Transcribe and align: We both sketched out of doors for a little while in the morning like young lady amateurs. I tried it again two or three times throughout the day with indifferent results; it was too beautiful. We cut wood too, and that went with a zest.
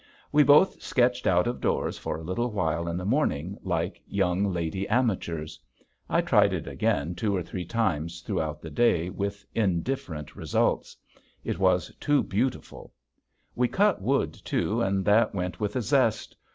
We 0.31 0.41
both 0.41 0.81
sketched 0.81 1.27
out 1.27 1.45
of 1.45 1.61
doors 1.61 1.99
for 1.99 2.17
a 2.17 2.23
little 2.23 2.49
while 2.49 2.87
in 2.87 2.97
the 2.97 3.05
morning 3.05 3.59
like 3.61 4.01
young 4.07 4.45
lady 4.51 4.87
amateurs. 4.89 5.59
I 6.09 6.21
tried 6.21 6.53
it 6.53 6.65
again 6.67 7.13
two 7.13 7.35
or 7.35 7.43
three 7.43 7.65
times 7.65 8.21
throughout 8.21 8.63
the 8.63 8.71
day 8.71 9.11
with 9.11 9.45
indifferent 9.53 10.35
results; 10.35 10.97
it 11.43 11.59
was 11.59 11.93
too 11.99 12.23
beautiful. 12.23 12.91
We 13.53 13.67
cut 13.67 14.01
wood 14.01 14.33
too, 14.33 14.81
and 14.81 15.05
that 15.05 15.35
went 15.35 15.59
with 15.59 15.75
a 15.75 15.83
zest. 15.83 16.35